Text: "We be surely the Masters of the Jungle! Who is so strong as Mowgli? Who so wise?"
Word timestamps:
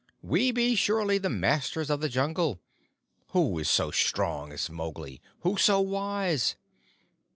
"We 0.23 0.51
be 0.51 0.73
surely 0.73 1.19
the 1.19 1.29
Masters 1.29 1.91
of 1.91 1.99
the 1.99 2.09
Jungle! 2.09 2.59
Who 3.33 3.59
is 3.59 3.69
so 3.69 3.91
strong 3.91 4.51
as 4.51 4.67
Mowgli? 4.67 5.21
Who 5.41 5.57
so 5.57 5.79
wise?" 5.79 6.55